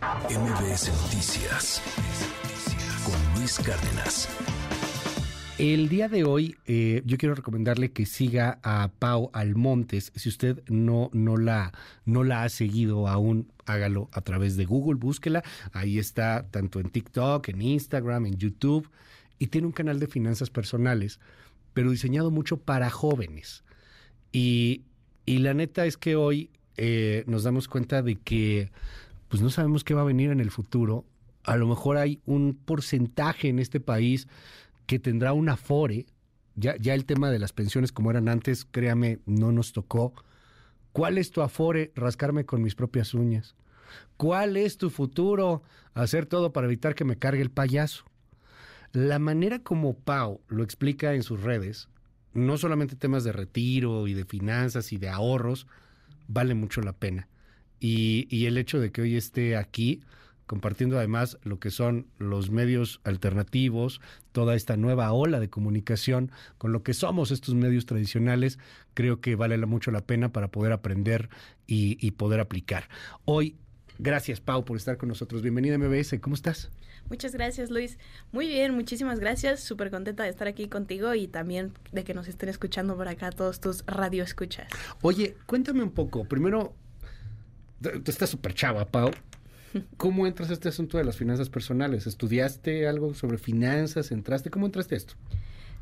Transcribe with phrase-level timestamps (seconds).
[0.00, 1.82] MBS Noticias
[3.04, 4.28] con Luis Cárdenas.
[5.58, 10.10] El día de hoy eh, yo quiero recomendarle que siga a Pau Almontes.
[10.14, 11.72] Si usted no, no, la,
[12.06, 15.44] no la ha seguido aún, hágalo a través de Google, búsquela.
[15.72, 18.88] Ahí está tanto en TikTok, en Instagram, en YouTube.
[19.38, 21.20] Y tiene un canal de finanzas personales,
[21.74, 23.64] pero diseñado mucho para jóvenes.
[24.32, 24.84] Y,
[25.26, 26.48] y la neta es que hoy
[26.78, 28.70] eh, nos damos cuenta de que
[29.30, 31.06] pues no sabemos qué va a venir en el futuro.
[31.44, 34.26] A lo mejor hay un porcentaje en este país
[34.86, 36.06] que tendrá un afore.
[36.56, 40.14] Ya, ya el tema de las pensiones como eran antes, créame, no nos tocó.
[40.92, 41.92] ¿Cuál es tu afore?
[41.94, 43.54] Rascarme con mis propias uñas.
[44.16, 45.62] ¿Cuál es tu futuro?
[45.94, 48.04] Hacer todo para evitar que me cargue el payaso.
[48.92, 51.88] La manera como Pau lo explica en sus redes,
[52.34, 55.68] no solamente temas de retiro y de finanzas y de ahorros,
[56.26, 57.28] vale mucho la pena
[57.80, 60.02] y, el hecho de que hoy esté aquí
[60.46, 64.00] compartiendo además lo que son los medios alternativos,
[64.32, 68.58] toda esta nueva ola de comunicación con lo que somos estos medios tradicionales,
[68.94, 71.28] creo que vale mucho la pena para poder aprender
[71.68, 72.88] y, y poder aplicar.
[73.24, 73.54] Hoy,
[74.00, 75.40] gracias Pau por estar con nosotros.
[75.40, 76.68] Bienvenida a MBS, ¿cómo estás?
[77.08, 77.98] Muchas gracias Luis.
[78.32, 79.60] Muy bien, muchísimas gracias.
[79.60, 83.30] Súper contenta de estar aquí contigo y también de que nos estén escuchando por acá
[83.30, 84.68] todos tus radioescuchas.
[85.02, 86.74] Oye, cuéntame un poco, primero
[87.82, 89.10] Tú estás súper chava, Pau.
[89.96, 92.06] ¿Cómo entras a este asunto de las finanzas personales?
[92.06, 94.10] ¿Estudiaste algo sobre finanzas?
[94.10, 94.50] ¿Entraste?
[94.50, 95.14] ¿Cómo entraste a esto?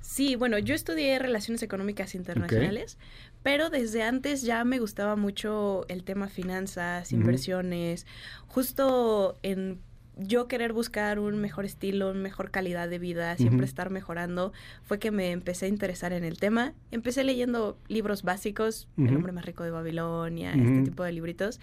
[0.01, 2.99] Sí, bueno, yo estudié Relaciones Económicas Internacionales,
[3.43, 8.07] pero desde antes ya me gustaba mucho el tema finanzas, inversiones.
[8.47, 9.81] Justo en
[10.19, 14.53] yo querer buscar un mejor estilo, una mejor calidad de vida, siempre estar mejorando,
[14.83, 16.75] fue que me empecé a interesar en el tema.
[16.91, 21.61] Empecé leyendo libros básicos, El hombre más rico de Babilonia, este tipo de libritos,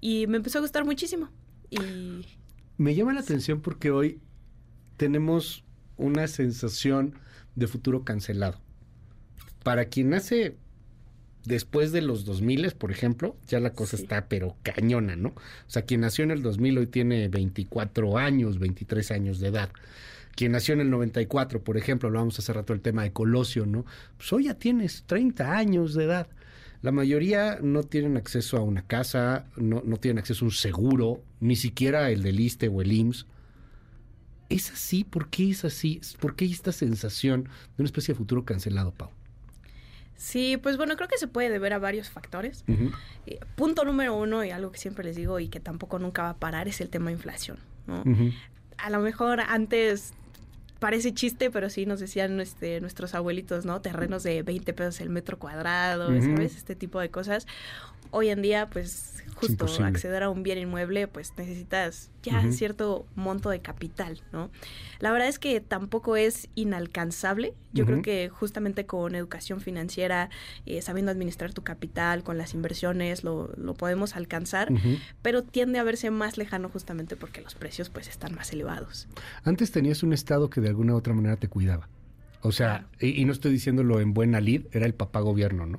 [0.00, 1.30] y me empezó a gustar muchísimo.
[1.70, 2.26] Y
[2.76, 4.20] me llama la atención porque hoy
[4.96, 5.64] tenemos
[5.96, 7.14] una sensación
[7.54, 8.58] de futuro cancelado.
[9.62, 10.56] Para quien nace
[11.44, 15.30] después de los 2000, por ejemplo, ya la cosa está pero cañona, ¿no?
[15.30, 19.70] O sea, quien nació en el 2000 hoy tiene 24 años, 23 años de edad.
[20.34, 23.84] Quien nació en el 94, por ejemplo, hablábamos hace rato del tema de Colosio, ¿no?
[24.16, 26.28] Pues hoy ya tienes 30 años de edad.
[26.80, 31.22] La mayoría no tienen acceso a una casa, no, no tienen acceso a un seguro,
[31.38, 33.26] ni siquiera el del ISTE o el IMSS.
[34.48, 35.04] ¿Es así?
[35.04, 36.00] ¿Por qué es así?
[36.18, 39.10] ¿Por qué hay esta sensación de una especie de futuro cancelado, Pau?
[40.16, 42.64] Sí, pues bueno, creo que se puede deber a varios factores.
[43.26, 46.30] Eh, punto número uno, y algo que siempre les digo y que tampoco nunca va
[46.30, 47.58] a parar, es el tema de inflación.
[48.78, 50.12] A lo mejor antes
[50.78, 53.80] parece chiste, pero sí nos decían este, nuestros abuelitos, ¿no?
[53.80, 56.56] Terrenos de 20 pesos el metro cuadrado, ¿sabes?
[56.56, 57.46] Este tipo de cosas.
[58.10, 63.50] Hoy en día, pues justo acceder a un bien inmueble, pues necesitas ya cierto monto
[63.50, 64.50] de capital, ¿no?
[65.00, 67.54] La verdad es que tampoco es inalcanzable.
[67.72, 70.30] Yo creo que justamente con educación financiera,
[70.66, 74.72] eh, sabiendo administrar tu capital, con las inversiones, lo, lo podemos alcanzar,
[75.22, 79.08] pero tiende a verse más lejano justamente porque los precios pues están más elevados.
[79.44, 81.88] Antes tenías un estado que de alguna u otra manera te cuidaba.
[82.44, 85.78] O sea, y, y, no estoy diciéndolo en buena lid, era el papá gobierno, ¿no?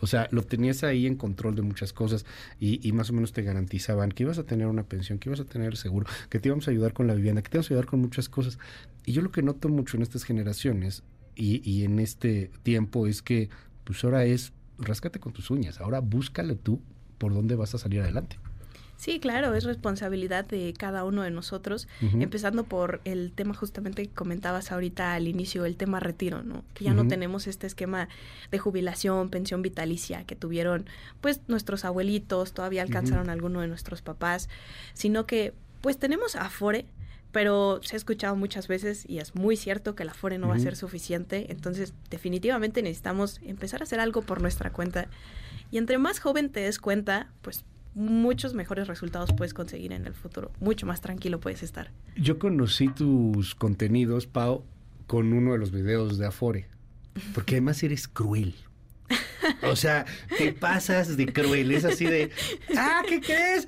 [0.00, 2.24] O sea, lo tenías ahí en control de muchas cosas
[2.58, 5.44] y, más o menos te garantizaban que ibas a tener una pensión, que ibas a
[5.44, 7.86] tener seguro, que te íbamos a ayudar con la vivienda, que te íbamos a ayudar
[7.86, 8.58] con muchas cosas.
[9.04, 11.02] Y yo lo que noto mucho en estas generaciones
[11.36, 13.48] y, y en este tiempo es que
[13.84, 16.80] pues ahora es rascate con tus uñas, ahora búscale tú
[17.18, 18.38] por dónde vas a salir adelante.
[19.00, 24.12] Sí, claro, es responsabilidad de cada uno de nosotros, empezando por el tema justamente que
[24.12, 26.64] comentabas ahorita al inicio, el tema retiro, ¿no?
[26.74, 28.10] Que ya no tenemos este esquema
[28.50, 30.84] de jubilación, pensión vitalicia que tuvieron
[31.22, 34.50] pues nuestros abuelitos, todavía alcanzaron alguno de nuestros papás,
[34.92, 36.84] sino que pues tenemos Afore,
[37.32, 40.56] pero se ha escuchado muchas veces y es muy cierto que el Afore no va
[40.56, 45.08] a ser suficiente, entonces definitivamente necesitamos empezar a hacer algo por nuestra cuenta.
[45.70, 47.64] Y entre más joven te des cuenta, pues
[47.94, 50.50] muchos mejores resultados puedes conseguir en el futuro.
[50.60, 51.90] Mucho más tranquilo puedes estar.
[52.16, 54.64] Yo conocí tus contenidos, Pau,
[55.06, 56.68] con uno de los videos de Afore.
[57.34, 58.54] Porque además eres cruel.
[59.62, 60.04] O sea,
[60.38, 61.72] te pasas de cruel.
[61.72, 62.30] Es así de,
[62.76, 63.66] ah, ¿qué crees?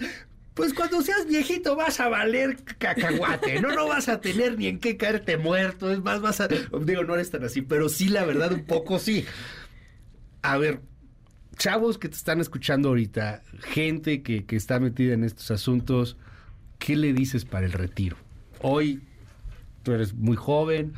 [0.54, 4.80] Pues cuando seas viejito vas a valer cacahuate, no, no vas a tener ni en
[4.80, 8.24] qué caerte muerto, es más, vas a, digo, no eres tan así, pero sí, la
[8.26, 9.24] verdad, un poco sí.
[10.42, 10.82] A ver,
[11.56, 16.16] chavos que te están escuchando ahorita, gente que, está metida en estos asuntos,
[16.78, 18.16] ¿qué le dices para el retiro?
[18.60, 19.00] Hoy
[19.82, 20.94] tú eres muy joven,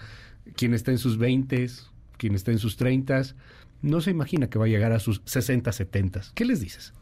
[0.56, 1.67] quien está en sus 20,
[2.17, 3.23] quien está en sus 30,
[3.83, 6.23] no se imagina que va a llegar a sus 60, 70.
[6.35, 6.93] ¿Qué les dices?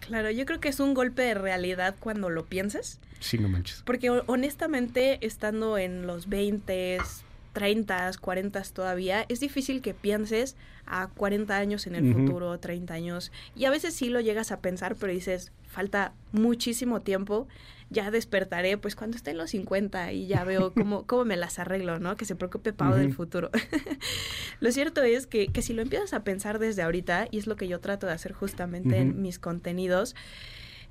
[0.00, 3.00] Claro, yo creo que es un golpe de realidad cuando lo piensas.
[3.20, 3.82] Sí, no manches.
[3.84, 6.98] Porque honestamente, estando en los 20,
[7.58, 10.54] 30, 40 todavía, es difícil que pienses
[10.86, 13.32] a 40 años en el futuro, 30 años.
[13.56, 17.48] Y a veces sí lo llegas a pensar, pero dices, falta muchísimo tiempo.
[17.90, 21.58] Ya despertaré, pues cuando esté en los 50 y ya veo cómo, cómo me las
[21.58, 22.16] arreglo, ¿no?
[22.16, 23.50] Que se preocupe Pau del futuro.
[24.60, 27.56] lo cierto es que, que si lo empiezas a pensar desde ahorita, y es lo
[27.56, 30.14] que yo trato de hacer justamente en mis contenidos,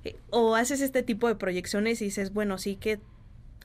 [0.04, 3.00] eh, o haces este tipo de proyecciones y dices, bueno, sí que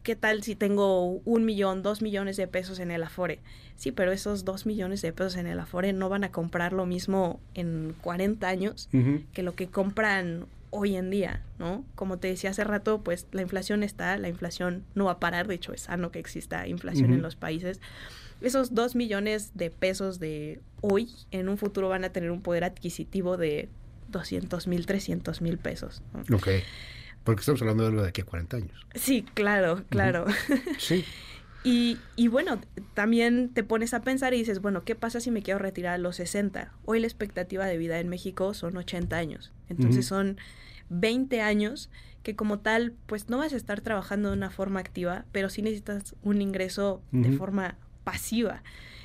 [0.03, 3.41] ¿qué tal si tengo un millón, dos millones de pesos en el Afore?
[3.77, 6.87] Sí, pero esos dos millones de pesos en el Afore no van a comprar lo
[6.87, 8.89] mismo en 40 años
[9.33, 11.85] que lo que compran hoy en día, ¿no?
[11.95, 15.47] Como te decía hace rato, pues la inflación está, la inflación no va a parar,
[15.47, 17.81] de hecho es sano que exista inflación en los países.
[18.41, 22.65] Esos dos millones de pesos de hoy en un futuro van a tener un poder
[22.65, 23.69] adquisitivo de
[24.09, 26.03] 200 mil, 300 mil pesos.
[26.33, 26.49] Ok.
[27.25, 28.87] Porque estamos hablando de algo de aquí a 40 años.
[28.95, 30.27] Sí, claro, claro.
[30.79, 31.05] Sí.
[31.65, 32.61] y, y, bueno,
[32.95, 35.99] también te pones a pensar y dices, bueno, ¿qué pasa si me quiero retirar a
[35.99, 36.73] los 60?
[36.85, 39.53] Hoy la expectativa de vida en México son 80 años.
[39.69, 40.39] Entonces son
[40.91, 41.91] 20 años
[42.23, 45.63] que como tal, pues no vas a estar trabajando de una forma activa, pero sí
[45.63, 48.63] necesitas un ingreso de forma pasiva.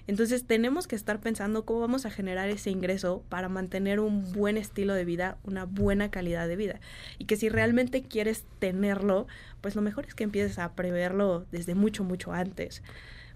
[0.07, 4.57] Entonces tenemos que estar pensando cómo vamos a generar ese ingreso para mantener un buen
[4.57, 6.79] estilo de vida, una buena calidad de vida.
[7.19, 9.27] Y que si realmente quieres tenerlo,
[9.61, 12.81] pues lo mejor es que empieces a preverlo desde mucho, mucho antes.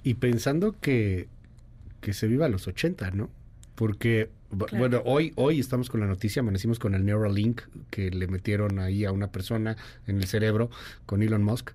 [0.03, 1.27] Y pensando que,
[1.99, 3.29] que se viva a los 80, ¿no?
[3.75, 8.79] Porque, bueno, hoy, hoy estamos con la noticia, amanecimos con el Neuralink que le metieron
[8.79, 9.75] ahí a una persona
[10.07, 10.69] en el cerebro
[11.05, 11.71] con Elon Musk.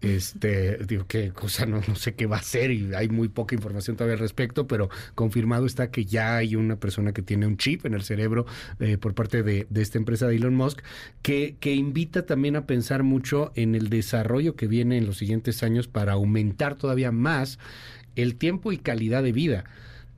[0.00, 3.56] Este, digo, qué cosa, no, no sé qué va a ser y hay muy poca
[3.56, 7.56] información todavía al respecto, pero confirmado está que ya hay una persona que tiene un
[7.56, 8.46] chip en el cerebro
[8.78, 10.82] eh, por parte de, esta empresa de Elon Musk,
[11.22, 15.64] que, que invita también a pensar mucho en el desarrollo que viene en los siguientes
[15.64, 17.58] años para aumentar todavía más
[18.14, 19.64] el tiempo y calidad de vida.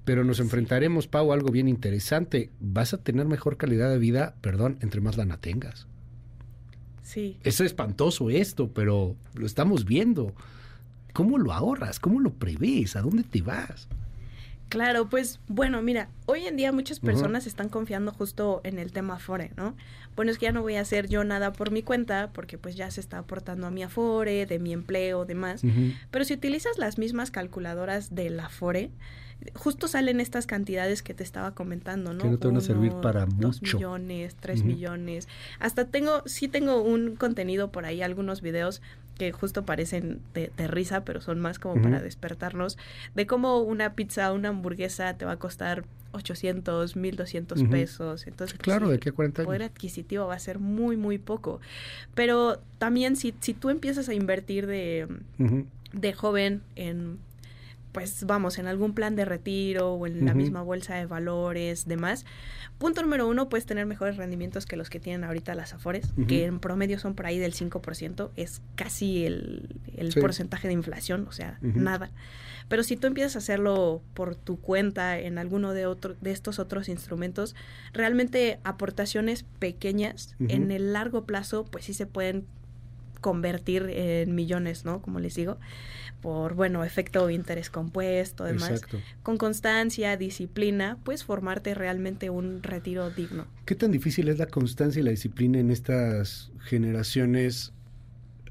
[0.05, 2.51] Pero nos enfrentaremos, Pau, a algo bien interesante.
[2.59, 5.87] Vas a tener mejor calidad de vida, perdón, entre más lana tengas.
[7.11, 7.39] Sí.
[7.43, 10.33] Es espantoso esto, pero lo estamos viendo.
[11.13, 11.99] ¿Cómo lo ahorras?
[11.99, 12.95] ¿Cómo lo prevés?
[12.95, 13.89] ¿A dónde te vas?
[14.71, 19.17] Claro, pues bueno, mira, hoy en día muchas personas están confiando justo en el tema
[19.17, 19.75] Afore, ¿no?
[20.15, 22.77] Bueno, es que ya no voy a hacer yo nada por mi cuenta porque pues
[22.77, 25.63] ya se está aportando a mi Afore, de mi empleo, demás.
[26.13, 28.93] Pero si utilizas las mismas calculadoras del Afore,
[29.55, 32.23] justo salen estas cantidades que te estaba comentando, ¿no?
[32.23, 35.27] Que no te van a servir para dos millones, tres millones.
[35.59, 38.83] Hasta tengo, sí tengo un contenido por ahí, algunos videos
[39.21, 42.79] que justo parecen de, risa, pero son más como para despertarnos,
[43.15, 48.27] de cómo una pizza, una hamburguesa te va a costar 800, 1200 pesos.
[48.27, 51.61] Entonces, pues, claro, de qué 40 El poder adquisitivo va a ser muy, muy poco.
[52.15, 55.07] Pero también si, si tú empiezas a invertir de,
[55.93, 57.19] de joven en
[57.93, 62.25] pues vamos, en algún plan de retiro o en la misma bolsa de valores, demás.
[62.79, 66.45] Punto número uno, puedes tener mejores rendimientos que los que tienen ahorita las Afores, que
[66.45, 69.69] en promedio son por ahí del 5%, es casi el,
[70.21, 72.11] porcentaje de inflación, o sea, nada.
[72.69, 76.61] Pero si tú empiezas a hacerlo por tu cuenta en alguno de, otro, de estos
[76.61, 77.57] otros instrumentos,
[77.93, 82.47] realmente aportaciones pequeñas en el largo plazo, pues sí se pueden
[83.21, 85.03] convertir en millones, ¿no?
[85.03, 85.59] Como les digo
[86.21, 88.83] por, bueno, efecto interés compuesto, demás.
[89.23, 93.47] Con constancia, disciplina, puedes formarte realmente un retiro digno.
[93.65, 97.73] ¿Qué tan difícil es la constancia y la disciplina en estas generaciones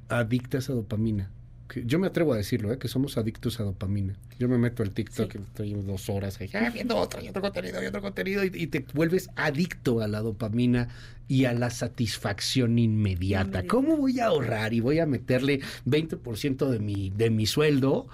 [0.10, 1.32] adictas a dopamina?
[1.76, 2.78] Yo me atrevo a decirlo, ¿eh?
[2.78, 4.16] que somos adictos a dopamina.
[4.40, 7.42] Yo me meto al TikTok, y estoy dos horas ahí, ah, viendo otro y otro
[7.42, 10.90] contenido y otro contenido, y, te vuelves adicto a la dopamina
[11.28, 13.66] y a la satisfacción inmediata.
[13.68, 18.08] ¿Cómo voy a ahorrar y voy a meterle 20% de mi, de mi sueldo?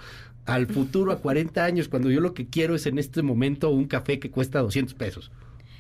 [0.46, 3.86] al futuro a 40 años cuando yo lo que quiero es en este momento un
[3.86, 5.32] café que cuesta 200 pesos.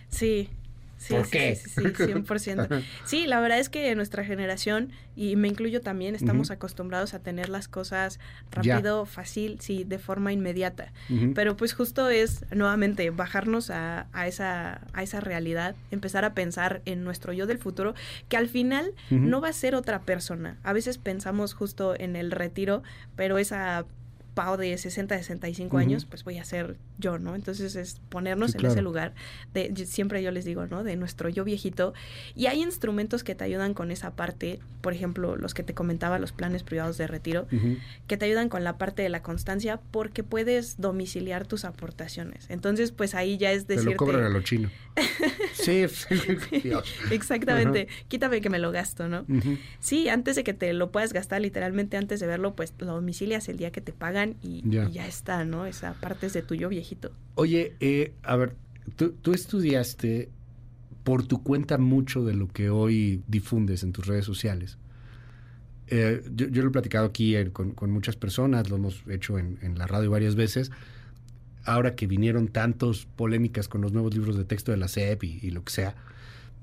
[0.10, 0.50] Sí,
[0.98, 1.56] Sí, ¿Por sí, qué?
[1.56, 1.84] Sí, sí,
[2.14, 2.84] 100%.
[3.06, 7.50] Sí, la verdad es que nuestra generación, y me incluyo también, estamos acostumbrados a tener
[7.50, 8.20] las cosas
[8.52, 10.92] rápido, fácil, sí, de forma inmediata.
[11.34, 16.82] Pero pues justo es, nuevamente, bajarnos a, a, esa, a esa realidad, empezar a pensar
[16.86, 17.94] en nuestro yo del futuro,
[18.30, 20.58] que al final no va a ser otra persona.
[20.64, 22.84] A veces pensamos justo en el retiro,
[23.16, 23.86] pero esa
[24.36, 27.36] Pau de 60, 65 años, pues voy a ser yo, ¿no?
[27.36, 29.14] Entonces es ponernos en ese lugar
[29.54, 30.84] de, siempre yo les digo, ¿no?
[30.84, 31.94] De nuestro yo viejito.
[32.36, 36.20] Y hay instrumentos que te ayudan con esa parte, por ejemplo, los que te comentaba,
[36.20, 37.48] los planes privados de retiro,
[38.08, 42.46] que te ayudan con la parte de la constancia porque puedes domiciliar tus aportaciones.
[42.50, 43.86] Entonces, pues ahí ya es decir...
[43.86, 44.70] Te lo cobran a lo chino.
[45.54, 45.86] sí,
[47.12, 47.88] exactamente.
[48.10, 49.26] Quítame que me lo gasto, ¿no?
[49.80, 53.48] Sí, antes de que te lo puedas gastar, literalmente antes de verlo, pues lo domicilias
[53.50, 55.66] el día que te pagan y ya, está, ¿no?
[55.66, 57.12] Esa parte es de tuyo viejito.
[57.36, 58.56] Oye, eh, a ver,
[58.96, 60.30] tú, estudiaste
[61.04, 64.78] por tu cuenta mucho de lo que hoy difundes en tus redes sociales.
[65.88, 69.86] Eh, yo, lo he platicado aquí eh, con, muchas personas, lo hemos hecho en, la
[69.86, 70.72] radio varias veces.
[71.64, 75.50] Ahora que vinieron tantas polémicas con los nuevos libros de texto de la SEP y
[75.52, 75.96] lo que sea,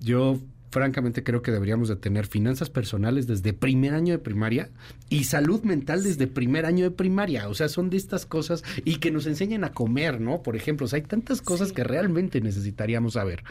[0.00, 0.40] yo
[0.72, 4.70] francamente creo que deberíamos de tener finanzas personales desde primer año de primaria
[5.10, 7.50] y salud mental desde primer año de primaria.
[7.50, 10.42] O sea, son de estas cosas y que nos enseñen a comer, ¿no?
[10.42, 13.44] Por ejemplo, hay tantas cosas que realmente necesitaríamos saber.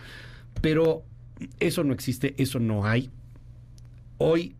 [0.61, 1.03] Pero
[1.59, 3.11] eso no existe, eso no hay.
[4.17, 4.55] Hoy,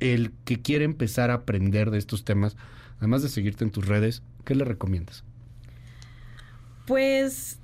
[0.00, 2.56] el que quiere empezar a aprender de estos temas,
[2.98, 5.22] además de seguirte en tus redes, ¿qué le recomiendas?
[6.84, 7.60] Pues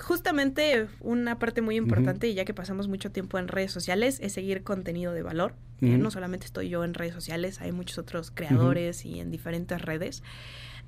[0.00, 4.32] justamente una parte muy importante, y ya que pasamos mucho tiempo en redes sociales, es
[4.32, 5.54] seguir contenido de valor.
[5.80, 9.82] Eh, no solamente estoy yo en redes sociales, hay muchos otros creadores y en diferentes
[9.82, 10.22] redes.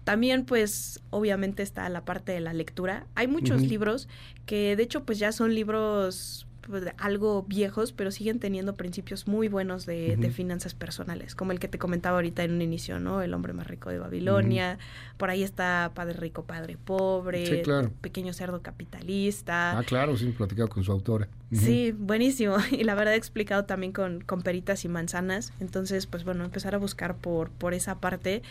[0.05, 3.07] También, pues, obviamente está la parte de la lectura.
[3.14, 4.09] Hay muchos libros
[4.47, 9.49] que, de hecho, pues ya son libros pues, algo viejos, pero siguen teniendo principios muy
[9.49, 13.23] buenos de, finanzas personales, como el que te comentaba ahorita en un inicio, ¿no?
[13.23, 14.78] El hombre más rico de Babilonia,
[15.16, 17.62] por ahí está Padre Rico, Padre Pobre,
[18.00, 19.78] Pequeño Cerdo Capitalista.
[19.78, 21.28] Ah, claro, sí, platicado con su autora.
[21.54, 22.56] Sí, buenísimo.
[22.75, 25.52] Y la verdad he explicado también con, con, peritas y manzanas.
[25.61, 28.42] Entonces, pues bueno, empezar a buscar por, por esa parte.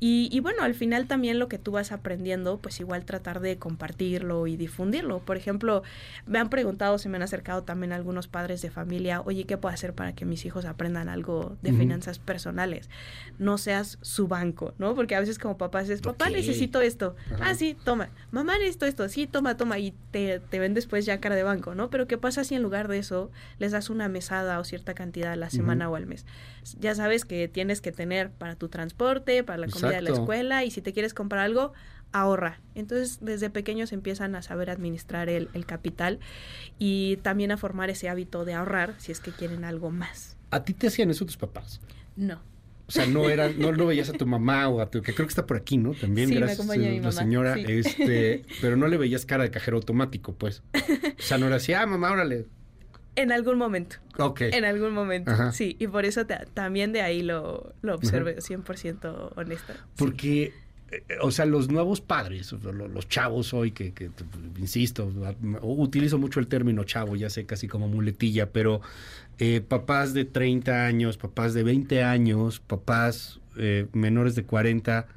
[0.00, 3.58] y, y, bueno, al final también lo que tú vas aprendiendo, pues igual tratar de
[3.58, 5.18] compartirlo y difundirlo.
[5.20, 5.82] Por ejemplo,
[6.26, 9.74] me han preguntado, se me han acercado también algunos padres de familia, oye, ¿qué puedo
[9.74, 12.88] hacer para que mis hijos aprendan algo de finanzas personales?
[13.38, 14.94] No seas su banco, ¿no?
[14.94, 17.16] Porque a veces como papá dices, papá, necesito esto.
[17.40, 18.10] Ah, sí, toma.
[18.30, 19.08] Mamá, necesito esto.
[19.08, 19.78] Sí, toma, toma.
[19.78, 21.90] Y te, te ven después ya cara de banco, ¿no?
[21.90, 22.35] Pero ¿qué pasa?
[22.44, 25.88] Si en lugar de eso les das una mesada o cierta cantidad a la semana
[25.88, 26.26] o al mes?
[26.78, 30.64] Ya sabes que tienes que tener para tu transporte, para la comida de la escuela
[30.64, 31.72] y si te quieres comprar algo,
[32.12, 32.60] ahorra.
[32.74, 36.20] Entonces, desde pequeños empiezan a saber administrar el, capital
[36.78, 40.36] y también a formar ese hábito de ahorrar si es que quieren algo más.
[40.50, 41.80] ¿A ti te hacían eso tus papás?
[42.14, 42.40] No.
[42.88, 45.26] O sea, no era, no lo veías a tu mamá o a tu, que creo
[45.26, 45.92] que está por aquí, ¿no?
[45.92, 50.62] También, gracias a la señora, este, pero no le veías cara de cajero automático, pues.
[51.18, 52.46] O sea, no era así, ah, mamá, órale.
[53.16, 53.96] En algún momento.
[54.18, 54.42] Ok.
[54.42, 55.74] En algún momento, sí.
[55.80, 59.74] Y por eso también de ahí lo, lo observé 100% honesta.
[59.96, 60.52] Porque, eh,
[61.20, 64.10] o sea, los nuevos padres, los, chavos hoy, que, que,
[64.58, 65.10] insisto,
[65.62, 68.80] utilizo mucho el término chavo, ya sé, casi como muletilla, pero
[69.38, 75.08] eh, papás de 30 años, papás de 20 años, papás eh, menores de 40,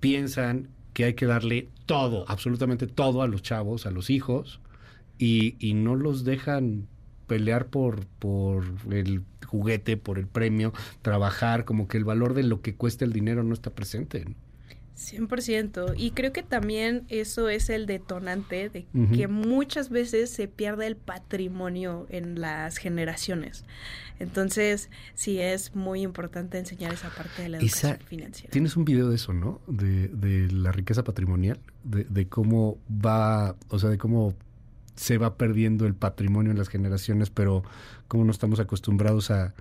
[0.00, 4.60] piensan que hay que darle todo, absolutamente todo a los chavos, a los hijos,
[5.18, 6.88] y, no los dejan
[7.28, 8.06] pelear por
[8.90, 13.12] el juguete, por el premio, trabajar, como que el valor de lo que cuesta el
[13.12, 14.26] dinero no está presente.
[15.10, 15.94] 100%.
[15.96, 20.96] Y creo que también eso es el detonante de que muchas veces se pierde el
[20.96, 23.64] patrimonio en las generaciones.
[24.18, 28.52] Entonces, sí es muy importante enseñar esa parte de la educación financiera.
[28.52, 29.60] Tienes un video de eso, ¿no?
[29.66, 34.34] De, de la riqueza patrimonial, de, de cómo va, o sea, de cómo
[34.94, 37.64] se va perdiendo el patrimonio en las generaciones, pero
[38.08, 39.54] cómo no estamos acostumbrados a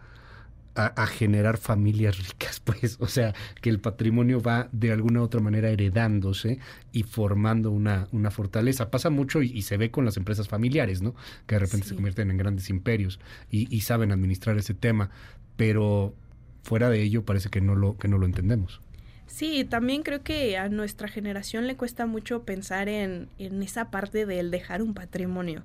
[0.76, 5.42] a, generar familias ricas, pues, o sea, que el patrimonio va de alguna u otra
[5.42, 6.60] manera heredándose
[6.92, 8.90] y formando una, una fortaleza.
[8.92, 11.16] Pasa mucho y, se ve con las empresas familiares, ¿no?
[11.46, 15.10] Que de repente se convierten en grandes imperios y, y saben administrar ese tema,
[15.58, 16.16] pero
[16.64, 18.82] fuera de ello parece que no lo, que no lo entendemos.
[19.32, 24.26] Sí, también creo que a nuestra generación le cuesta mucho pensar en, en esa parte
[24.26, 25.64] del dejar un patrimonio.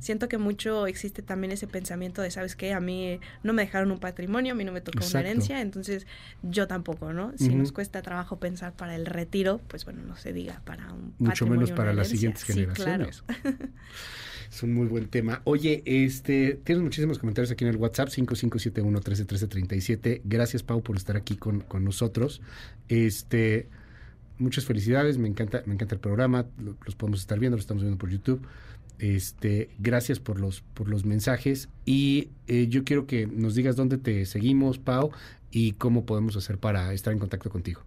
[0.00, 2.72] Siento que mucho existe también ese pensamiento de, ¿sabes qué?
[2.72, 6.04] A mí no me dejaron un patrimonio, a mí no me tocó una herencia, entonces
[6.42, 7.32] yo tampoco, ¿no?
[7.38, 11.14] Si nos cuesta trabajo pensar para el retiro, pues bueno, no se diga para un
[11.18, 13.22] Mucho menos para las siguientes generaciones.
[14.52, 15.40] Es un muy buen tema.
[15.44, 20.22] Oye, este, tienes muchísimos comentarios aquí en el WhatsApp, 5571-131337.
[20.24, 22.40] Gracias, Pau, por estar aquí con, nosotros.
[23.04, 23.68] Este,
[24.38, 26.46] muchas felicidades, me encanta, me encanta el programa,
[26.84, 28.40] los podemos estar viendo, lo estamos viendo por YouTube.
[28.98, 33.98] Este, gracias por los, por los mensajes y eh, yo quiero que nos digas dónde
[33.98, 35.10] te seguimos, Pau,
[35.50, 37.82] y cómo podemos hacer para estar en contacto contigo.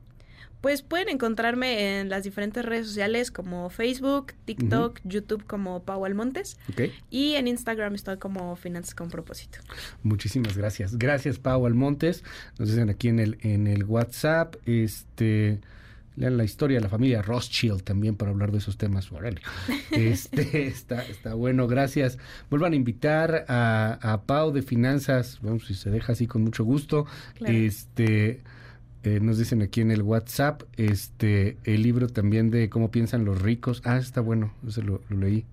[0.61, 6.57] Pues pueden encontrarme en las diferentes redes sociales como Facebook, TikTok, YouTube como Pau Almontes.
[7.09, 9.59] Y en Instagram estoy como Finanzas con Propósito.
[10.03, 10.97] Muchísimas gracias.
[10.97, 12.23] Gracias, Pau Almontes.
[12.57, 14.55] Nos dicen aquí en el, en el WhatsApp.
[14.65, 15.59] Este
[16.19, 19.09] lean la historia de la familia Rothschild también para hablar de esos temas.
[19.91, 22.17] Este, está, está bueno, gracias.
[22.49, 26.63] Vuelvan a invitar a, a Pau de Finanzas, vamos, si se deja así con mucho
[26.63, 27.05] gusto.
[27.39, 28.41] Este
[29.03, 33.41] eh, nos dicen aquí en el WhatsApp, este, el libro también de cómo piensan los
[33.41, 33.81] ricos.
[33.85, 35.45] Ah, está bueno, ese lo, leí.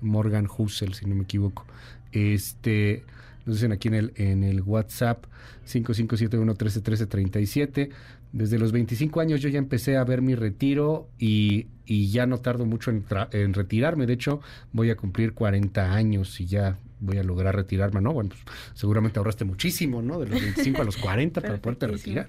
[0.00, 1.66] Morgan Hussel, si no me equivoco.
[2.12, 3.04] Este,
[3.44, 5.26] nos dicen aquí en el, en el WhatsApp
[5.66, 7.90] 5571131337.
[8.32, 12.38] Desde los 25 años yo ya empecé a ver mi retiro y, y ya no
[12.38, 14.06] tardo mucho en, en, retirarme.
[14.06, 14.40] De hecho,
[14.72, 18.12] voy a cumplir 40 años y ya voy a lograr retirarme, ¿no?
[18.12, 20.18] Bueno, pues seguramente ahorraste muchísimo, ¿no?
[20.18, 22.28] De los 25 a los 40 para poderte retirar.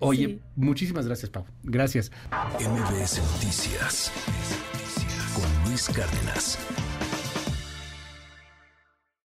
[0.00, 1.44] Oye, muchísimas gracias, Pau.
[1.62, 2.10] Gracias.
[2.58, 4.12] MBS Noticias
[5.34, 6.58] con Luis Cárdenas.